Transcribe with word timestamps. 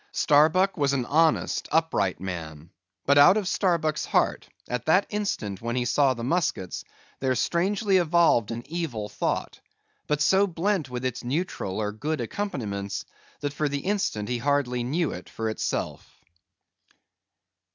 Starbuck 0.13 0.77
was 0.77 0.93
an 0.93 1.05
honest, 1.05 1.67
upright 1.71 2.19
man; 2.19 2.71
but 3.05 3.19
out 3.19 3.37
of 3.37 3.47
Starbuck's 3.47 4.03
heart, 4.05 4.49
at 4.67 4.87
that 4.87 5.05
instant 5.09 5.61
when 5.61 5.75
he 5.75 5.85
saw 5.85 6.15
the 6.15 6.23
muskets, 6.23 6.83
there 7.19 7.35
strangely 7.35 7.97
evolved 7.97 8.49
an 8.49 8.63
evil 8.65 9.07
thought; 9.09 9.59
but 10.07 10.19
so 10.19 10.47
blent 10.47 10.89
with 10.89 11.05
its 11.05 11.23
neutral 11.23 11.77
or 11.77 11.91
good 11.91 12.19
accompaniments 12.19 13.05
that 13.41 13.53
for 13.53 13.69
the 13.69 13.81
instant 13.81 14.27
he 14.27 14.39
hardly 14.39 14.83
knew 14.83 15.11
it 15.11 15.29
for 15.29 15.51
itself. 15.51 16.19